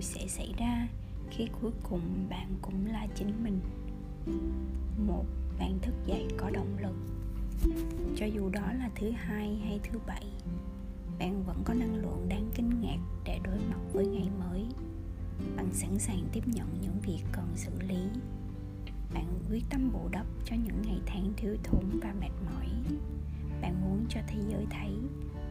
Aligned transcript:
sẽ 0.00 0.26
xảy 0.26 0.54
ra 0.58 0.88
khi 1.30 1.48
cuối 1.60 1.70
cùng 1.82 2.00
bạn 2.30 2.48
cũng 2.62 2.86
là 2.86 3.06
chính 3.14 3.44
mình. 3.44 3.60
Một, 5.06 5.24
bạn 5.58 5.78
thức 5.82 5.94
dậy 6.06 6.26
có 6.36 6.50
động 6.50 6.76
lực. 6.82 6.96
Cho 8.16 8.26
dù 8.26 8.48
đó 8.48 8.72
là 8.78 8.90
thứ 8.94 9.10
hai 9.10 9.56
hay 9.56 9.80
thứ 9.82 9.98
bảy, 10.06 10.26
bạn 11.18 11.44
vẫn 11.46 11.62
có 11.64 11.74
năng 11.74 11.94
lượng 11.94 12.26
đáng 12.28 12.50
kinh 12.54 12.80
ngạc 12.80 12.98
để 13.24 13.40
đối 13.44 13.58
mặt 13.58 13.80
với 13.92 14.06
ngày 14.06 14.28
mới. 14.38 14.66
Bạn 15.56 15.68
sẵn 15.72 15.98
sàng 15.98 16.24
tiếp 16.32 16.48
nhận 16.48 16.68
những 16.82 17.00
việc 17.06 17.22
cần 17.32 17.46
xử 17.56 17.70
lý. 17.88 18.02
Bạn 19.14 19.26
quyết 19.50 19.64
tâm 19.70 19.90
bù 19.92 20.08
đắp 20.10 20.26
cho 20.44 20.56
những 20.56 20.82
ngày 20.82 21.00
tháng 21.06 21.32
thiếu 21.36 21.56
thốn 21.62 21.84
và 22.02 22.14
mệt 22.20 22.32
mỏi. 22.44 22.66
Bạn 23.60 23.80
muốn 23.80 24.04
cho 24.08 24.20
thế 24.26 24.38
giới 24.48 24.66
thấy 24.70 24.90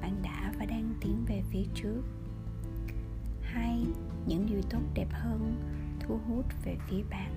bạn 0.00 0.16
đã 0.22 0.52
và 0.58 0.64
đang 0.64 0.94
tiến 1.00 1.24
về 1.26 1.42
phía 1.50 1.64
trước 1.74 2.02
hai 3.52 3.84
những 4.26 4.46
điều 4.46 4.62
tốt 4.70 4.80
đẹp 4.94 5.08
hơn, 5.10 5.56
thu 6.00 6.18
hút 6.28 6.44
về 6.64 6.76
phía 6.88 7.02
bạn. 7.10 7.34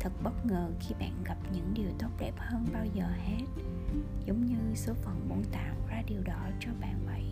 Thật 0.00 0.12
bất 0.22 0.46
ngờ 0.46 0.70
khi 0.80 0.94
bạn 1.00 1.24
gặp 1.24 1.36
những 1.52 1.74
điều 1.74 1.90
tốt 1.98 2.08
đẹp 2.18 2.34
hơn 2.36 2.66
bao 2.72 2.86
giờ 2.94 3.06
hết, 3.24 3.44
giống 4.26 4.46
như 4.46 4.74
số 4.74 4.94
phận 4.94 5.28
muốn 5.28 5.44
tạo 5.52 5.74
ra 5.88 6.02
điều 6.06 6.22
đó 6.22 6.48
cho 6.60 6.70
bạn 6.80 7.06
vậy. 7.06 7.24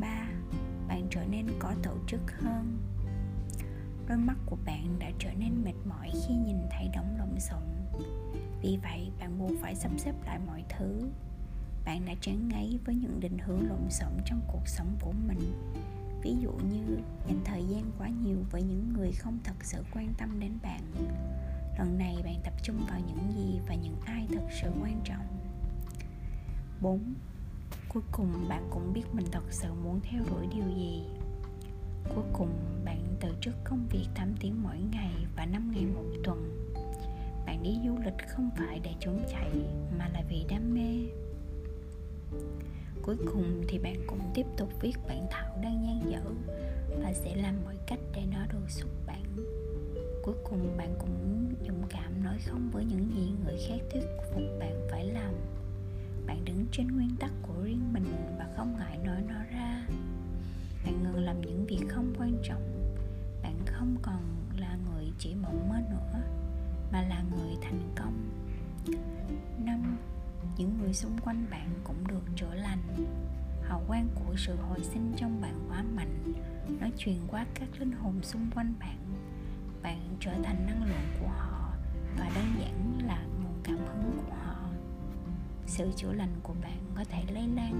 Ba, 0.00 0.28
bạn 0.88 1.06
trở 1.10 1.24
nên 1.30 1.46
có 1.58 1.74
tổ 1.82 1.96
chức 2.06 2.20
hơn. 2.42 2.78
Đôi 4.08 4.18
mắt 4.18 4.36
của 4.46 4.56
bạn 4.64 4.96
đã 4.98 5.10
trở 5.18 5.32
nên 5.38 5.64
mệt 5.64 5.74
mỏi 5.84 6.10
khi 6.12 6.34
nhìn 6.34 6.56
thấy 6.70 6.88
đống 6.94 7.16
lộn 7.18 7.40
xộn. 7.40 7.62
Vì 8.62 8.78
vậy, 8.82 9.10
bạn 9.20 9.38
buộc 9.38 9.50
phải 9.60 9.74
sắp 9.74 9.90
xếp 9.96 10.14
lại 10.26 10.38
mọi 10.46 10.64
thứ. 10.68 11.08
Bạn 11.84 12.04
đã 12.06 12.14
chán 12.20 12.48
ngấy 12.48 12.78
với 12.84 12.94
những 12.94 13.20
định 13.20 13.38
hướng 13.38 13.68
lộn 13.68 13.90
xộn 13.90 14.12
trong 14.26 14.40
cuộc 14.52 14.68
sống 14.68 14.96
của 15.00 15.12
mình 15.12 15.52
ví 16.22 16.36
dụ 16.40 16.52
như 16.52 16.98
dành 17.26 17.40
thời 17.44 17.64
gian 17.66 17.90
quá 17.98 18.08
nhiều 18.08 18.36
với 18.50 18.62
những 18.62 18.92
người 18.92 19.12
không 19.12 19.38
thật 19.44 19.56
sự 19.62 19.84
quan 19.94 20.14
tâm 20.18 20.40
đến 20.40 20.52
bạn 20.62 20.80
lần 21.78 21.98
này 21.98 22.16
bạn 22.24 22.40
tập 22.44 22.54
trung 22.62 22.86
vào 22.88 23.00
những 23.06 23.32
gì 23.36 23.60
và 23.68 23.74
những 23.74 23.96
ai 24.04 24.26
thật 24.28 24.46
sự 24.62 24.70
quan 24.82 25.00
trọng 25.04 25.26
4. 26.80 27.14
Cuối 27.88 28.02
cùng 28.12 28.48
bạn 28.48 28.68
cũng 28.70 28.92
biết 28.92 29.04
mình 29.12 29.26
thật 29.32 29.44
sự 29.50 29.68
muốn 29.84 30.00
theo 30.00 30.22
đuổi 30.30 30.46
điều 30.54 30.68
gì 30.76 31.04
Cuối 32.14 32.24
cùng, 32.32 32.50
bạn 32.84 33.16
từ 33.20 33.28
chức 33.40 33.54
công 33.64 33.86
việc 33.90 34.06
8 34.14 34.34
tiếng 34.40 34.62
mỗi 34.62 34.76
ngày 34.92 35.14
và 35.36 35.46
5 35.46 35.72
ngày 35.74 35.84
cuối 43.10 43.26
cùng 43.32 43.62
thì 43.68 43.78
bạn 43.78 43.94
cũng 44.06 44.20
tiếp 44.34 44.46
tục 44.56 44.68
viết 44.80 44.92
bản 45.08 45.26
thảo 45.30 45.58
đang 45.62 45.82
dang 45.86 46.10
dở 46.10 46.20
và 47.02 47.12
sẽ 47.12 47.36
làm 47.36 47.54
mọi 47.64 47.74
cách 47.86 47.98
để 48.14 48.22
nó 48.32 48.38
được 48.52 48.70
xuất 48.70 48.88
bản 49.06 49.22
cuối 50.22 50.34
cùng 50.44 50.76
bạn 50.76 50.94
cũng 50.98 51.54
dũng 51.66 51.82
cảm 51.88 52.24
nói 52.24 52.38
không 52.46 52.70
với 52.72 52.84
những 52.84 53.10
gì 53.14 53.32
người 53.44 53.58
khác 53.68 53.78
thuyết 53.90 54.04
phục 54.30 54.42
bạn 54.60 54.86
phải 54.90 55.04
làm. 55.04 55.34
Bạn 56.26 56.44
đứng 56.44 56.66
trên 56.72 56.88
nguyên 56.88 57.16
tắc 57.20 57.30
của 57.42 57.62
riêng 57.62 57.92
mình 57.92 58.36
và 58.38 58.46
không 58.56 58.76
ngại 58.78 58.98
nói 59.04 59.22
nó 59.28 59.34
ra. 59.54 59.86
Bạn 60.84 61.02
ngừng 61.02 61.24
làm 61.24 61.40
những 61.40 61.66
việc 61.66 61.80
không 61.88 62.14
quan 62.18 62.32
trọng. 62.42 62.92
Bạn 63.42 63.56
không 63.66 63.96
còn 64.02 64.22
là 64.58 64.76
người 64.90 65.12
chỉ 65.18 65.34
mộng 65.34 65.68
mơ 65.68 65.76
nữa, 65.90 66.20
mà 66.92 67.02
là 67.02 67.22
người 67.30 67.56
thành 67.62 67.92
công. 67.96 68.14
Năm 69.64 69.96
những 70.56 70.78
người 70.78 70.92
xung 70.92 71.18
quanh 71.18 71.46
bạn 71.50 71.70
cũng 71.84 72.06
được 72.06 72.22
chữa 72.36 72.54
lành. 72.54 73.06
Hào 73.62 73.82
quang 73.86 74.08
của 74.14 74.34
sự 74.36 74.56
hồi 74.56 74.80
sinh 74.82 75.12
trong 75.16 75.40
bạn 75.40 75.66
quá 75.68 75.84
mạnh. 75.96 76.32
Nó 76.80 76.86
truyền 76.98 77.16
qua 77.28 77.46
các 77.54 77.68
linh 77.78 77.92
hồn 77.92 78.22
xung 78.22 78.50
quanh 78.54 78.74
bạn. 78.80 78.98
Bạn 79.82 80.16
trở 80.20 80.32
thành 80.42 80.66
năng 80.66 80.84
lượng 80.84 81.08
của 81.20 81.28
họ 81.28 81.74
và 82.18 82.30
đơn 82.34 82.46
giản 82.58 82.98
là 83.06 83.22
nguồn 83.42 83.60
cảm 83.64 83.78
hứng 83.78 84.12
của 84.16 84.34
họ. 84.44 84.68
Sự 85.66 85.90
chữa 85.96 86.12
lành 86.12 86.34
của 86.42 86.54
bạn 86.62 86.78
có 86.96 87.04
thể 87.04 87.24
lây 87.32 87.46
lan. 87.46 87.72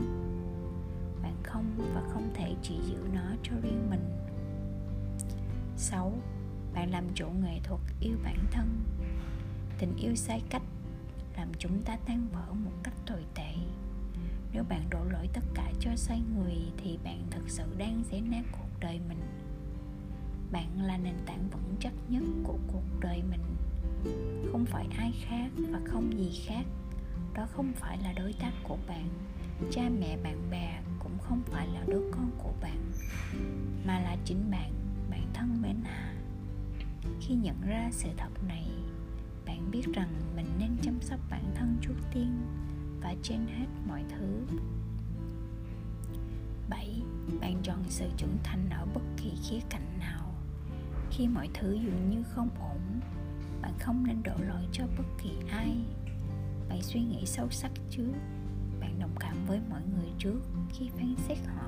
Bạn 1.22 1.34
không 1.42 1.92
và 1.94 2.02
không 2.12 2.30
thể 2.34 2.54
chỉ 2.62 2.74
giữ 2.88 2.96
nó 3.14 3.34
cho 3.42 3.52
riêng 3.62 3.90
mình. 3.90 4.16
6. 5.76 6.12
Bạn 6.74 6.90
làm 6.90 7.04
chủ 7.14 7.26
nghệ 7.42 7.60
thuật 7.64 7.80
yêu 8.00 8.16
bản 8.24 8.38
thân. 8.50 8.78
Tình 9.78 9.96
yêu 9.96 10.14
sai 10.14 10.42
cách 10.50 10.62
làm 11.36 11.48
chúng 11.58 11.82
ta 11.82 11.96
tan 12.06 12.28
vỡ 12.32 12.52
một 12.52 12.72
cách 12.82 12.94
tồi 13.06 13.24
tệ. 13.34 13.54
Nếu 14.52 14.64
bạn 14.68 14.90
đổ 14.90 15.04
lỗi 15.04 15.28
tất 15.32 15.44
cả 15.54 15.72
cho 15.80 15.90
sai 15.96 16.22
người 16.36 16.56
thì 16.76 16.98
bạn 17.04 17.26
thực 17.30 17.48
sự 17.48 17.62
đang 17.78 18.04
xé 18.04 18.20
nát 18.20 18.42
cuộc 18.52 18.80
đời 18.80 19.00
mình. 19.08 19.20
Bạn 20.52 20.82
là 20.82 20.96
nền 20.96 21.14
tảng 21.26 21.48
vững 21.50 21.74
chắc 21.80 21.92
nhất 22.08 22.22
của 22.44 22.58
cuộc 22.72 23.00
đời 23.00 23.22
mình. 23.30 23.56
Không 24.52 24.66
phải 24.66 24.86
ai 24.98 25.12
khác 25.20 25.50
và 25.70 25.80
không 25.84 26.18
gì 26.18 26.40
khác. 26.46 26.64
Đó 27.34 27.46
không 27.52 27.72
phải 27.76 27.98
là 27.98 28.12
đối 28.12 28.32
tác 28.32 28.52
của 28.62 28.78
bạn, 28.86 29.08
cha 29.70 29.82
mẹ, 30.00 30.16
bạn 30.22 30.50
bè, 30.50 30.82
cũng 30.98 31.18
không 31.18 31.42
phải 31.46 31.68
là 31.68 31.84
đứa 31.86 32.02
con 32.12 32.30
của 32.38 32.52
bạn, 32.60 32.92
mà 33.86 34.00
là 34.00 34.16
chính 34.24 34.50
bạn 34.50 34.72
Bạn 35.10 35.26
thân 35.34 35.62
mến 35.62 35.76
à. 35.84 36.14
Khi 37.20 37.34
nhận 37.34 37.60
ra 37.66 37.88
sự 37.92 38.08
thật 38.16 38.44
này 38.48 38.66
bạn 39.46 39.70
biết 39.70 39.82
rằng 39.94 40.08
mình 40.36 40.46
nên 40.58 40.76
chăm 40.82 41.00
sóc 41.00 41.20
bản 41.30 41.44
thân 41.54 41.76
trước 41.80 41.94
tiên 42.14 42.40
và 43.00 43.14
trên 43.22 43.46
hết 43.46 43.66
mọi 43.88 44.04
thứ. 44.08 44.56
7. 46.68 47.02
Bạn 47.40 47.60
chọn 47.62 47.84
sự 47.88 48.04
trưởng 48.16 48.36
thành 48.42 48.70
ở 48.70 48.86
bất 48.94 49.02
kỳ 49.16 49.30
khía 49.48 49.60
cạnh 49.70 49.98
nào. 49.98 50.34
Khi 51.10 51.28
mọi 51.28 51.48
thứ 51.54 51.72
dường 51.72 52.10
như 52.10 52.22
không 52.22 52.48
ổn, 52.60 53.00
Bạn 53.62 53.72
không 53.78 54.06
nên 54.06 54.22
đổ 54.22 54.32
lỗi 54.48 54.62
cho 54.72 54.84
bất 54.98 55.04
kỳ 55.22 55.30
ai. 55.50 55.76
Bạn 56.68 56.82
suy 56.82 57.00
nghĩ 57.00 57.26
sâu 57.26 57.50
sắc 57.50 57.70
trước. 57.90 58.12
Bạn 58.80 58.98
đồng 59.00 59.14
cảm 59.20 59.36
với 59.46 59.60
mọi 59.70 59.82
người 59.96 60.10
trước 60.18 60.40
khi 60.72 60.88
phán 60.88 61.14
xét 61.28 61.38
họ. 61.46 61.66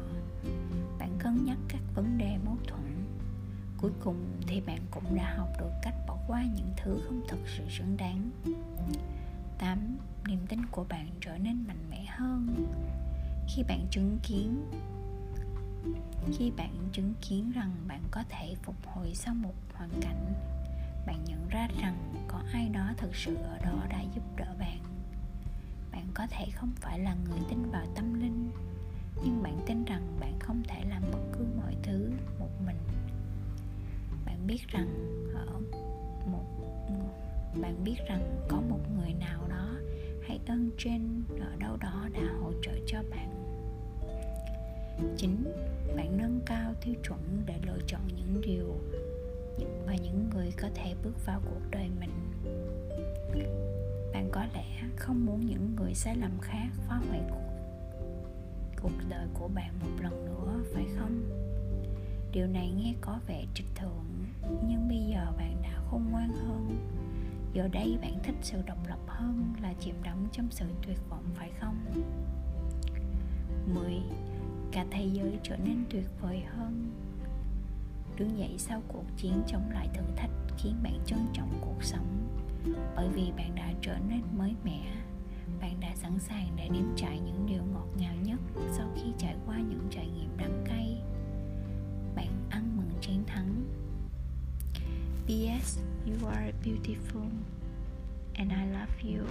Bạn 0.98 1.16
cân 1.18 1.44
nhắc 1.44 1.58
các 1.68 1.80
vấn 1.94 2.18
đề 2.18 2.38
mối 2.44 2.51
Cuối 3.82 3.90
cùng 4.00 4.16
thì 4.46 4.60
bạn 4.60 4.78
cũng 4.90 5.16
đã 5.16 5.34
học 5.36 5.48
được 5.58 5.70
cách 5.82 5.94
bỏ 6.06 6.16
qua 6.26 6.44
những 6.54 6.70
thứ 6.76 7.00
không 7.06 7.20
thực 7.28 7.40
sự 7.56 7.64
xứng 7.70 7.96
đáng 7.96 8.30
8. 9.58 9.98
Niềm 10.26 10.46
tin 10.48 10.66
của 10.66 10.84
bạn 10.88 11.06
trở 11.20 11.38
nên 11.38 11.64
mạnh 11.68 11.90
mẽ 11.90 12.04
hơn 12.08 12.66
Khi 13.48 13.62
bạn 13.62 13.86
chứng 13.90 14.18
kiến, 14.22 14.70
khi 16.38 16.50
bạn 16.56 16.88
chứng 16.92 17.14
kiến 17.20 17.52
rằng 17.52 17.72
bạn 17.88 18.00
có 18.10 18.24
thể 18.28 18.54
phục 18.62 18.76
hồi 18.86 19.14
sau 19.14 19.34
một 19.34 19.54
hoàn 19.74 19.90
cảnh, 20.00 20.32
bạn 21.06 21.24
nhận 21.24 21.48
ra 21.48 21.68
rằng 21.80 22.24
có 22.28 22.40
ai 22.52 22.68
đó 22.68 22.92
thực 22.96 23.16
sự 23.16 23.34
ở 23.36 23.58
đó 23.58 23.86
đã 23.90 24.02
giúp 24.14 24.22
đỡ 24.36 24.54
bạn 24.58 24.78
bạn 25.92 26.06
có 26.14 26.26
thể 26.30 26.46
không 26.54 26.70
phải 26.76 26.98
là 26.98 27.14
người 27.14 27.40
tin 27.50 27.70
vào 27.70 27.86
tâm 27.94 28.14
linh 28.14 28.41
biết 34.52 34.68
rằng 34.68 34.88
ở 35.34 35.60
một 36.26 36.44
bạn 37.62 37.84
biết 37.84 37.96
rằng 38.08 38.46
có 38.48 38.60
một 38.60 38.78
người 38.96 39.14
nào 39.20 39.40
đó 39.48 39.68
hay 40.22 40.40
ơn 40.46 40.70
trên 40.78 41.22
ở 41.40 41.56
đâu 41.58 41.76
đó 41.76 42.08
đã 42.12 42.20
hỗ 42.40 42.52
trợ 42.62 42.72
cho 42.86 42.98
bạn. 43.10 43.30
Chính 45.16 45.44
bạn 45.96 46.16
nâng 46.16 46.40
cao 46.46 46.74
tiêu 46.84 46.94
chuẩn 47.02 47.42
để 47.46 47.54
lựa 47.66 47.78
chọn 47.86 48.00
những 48.16 48.40
điều 48.40 48.80
và 49.86 49.94
những 49.94 50.30
người 50.34 50.52
có 50.62 50.68
thể 50.74 50.94
bước 51.04 51.26
vào 51.26 51.40
cuộc 51.44 51.70
đời 51.70 51.90
mình. 52.00 52.10
Bạn 54.12 54.28
có 54.32 54.44
lẽ 54.54 54.82
không 54.96 55.26
muốn 55.26 55.46
những 55.46 55.76
người 55.76 55.94
sai 55.94 56.16
lầm 56.16 56.38
khác 56.40 56.68
phá 56.88 56.96
hủy 56.96 57.18
cuộc, 57.30 57.52
cuộc 58.82 59.08
đời 59.08 59.26
của 59.34 59.48
bạn 59.48 59.74
một 59.80 60.02
lần 60.02 60.24
nữa 60.24 60.60
phải 60.74 60.86
không? 60.98 61.42
Điều 62.32 62.46
này 62.46 62.70
nghe 62.70 62.94
có 63.00 63.18
vẻ 63.26 63.44
trịch 63.54 63.74
thượng, 63.74 64.04
nhưng 64.68 64.88
bây 64.88 64.98
giờ 65.10 65.32
bạn 65.38 65.62
đã 65.62 65.80
khôn 65.90 66.04
ngoan 66.10 66.28
hơn. 66.28 66.76
Giờ 67.52 67.68
đây 67.68 67.98
bạn 68.02 68.18
thích 68.22 68.34
sự 68.42 68.62
độc 68.66 68.78
lập 68.88 68.98
hơn 69.06 69.54
là 69.62 69.72
chìm 69.80 69.94
đắm 70.02 70.28
trong 70.32 70.46
sự 70.50 70.66
tuyệt 70.86 70.98
vọng, 71.10 71.24
phải 71.34 71.50
không? 71.60 71.76
10. 73.74 74.02
Cả 74.72 74.86
thế 74.90 75.08
giới 75.12 75.38
trở 75.42 75.56
nên 75.56 75.84
tuyệt 75.90 76.06
vời 76.20 76.40
hơn. 76.40 76.90
Đứng 78.16 78.38
dậy 78.38 78.54
sau 78.58 78.82
cuộc 78.88 79.04
chiến 79.16 79.42
chống 79.46 79.70
lại 79.70 79.88
thử 79.94 80.02
thách 80.16 80.30
khiến 80.58 80.74
bạn 80.82 80.98
trân 81.06 81.18
trọng 81.32 81.58
cuộc 81.60 81.82
sống. 81.84 82.28
Bởi 82.96 83.08
vì 83.08 83.32
bạn 83.36 83.54
đã 83.54 83.72
trở 83.82 83.98
nên 84.08 84.22
mới 84.36 84.54
mẻ, 84.64 85.02
Bạn 85.60 85.80
đã 85.80 85.94
sẵn 85.94 86.18
sàng 86.18 86.48
để 86.56 86.68
nếm 86.68 86.84
trải 86.96 87.20
những 87.20 87.46
điều 87.46 87.62
ngọt 87.72 87.86
ngào 87.98 88.14
nhất 88.22 88.40
sau 88.70 88.88
khi 88.96 89.12
trải 89.18 89.36
qua 89.46 89.56
những 89.58 89.86
trải 89.90 90.06
nghiệm 90.06 90.36
đắng 90.36 90.64
cay 90.66 91.02
bạn 92.14 92.46
ăn 92.50 92.76
mừng 92.76 92.90
chiến 93.00 93.24
thắng 93.26 93.64
P.S. 95.26 95.78
You 96.06 96.28
are 96.28 96.52
beautiful 96.64 97.28
and 98.34 98.50
I 98.52 98.66
love 98.66 98.92
you 99.02 99.26